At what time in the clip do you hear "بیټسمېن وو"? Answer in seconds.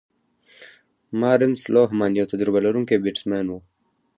3.03-3.59